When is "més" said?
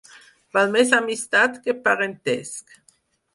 0.75-0.93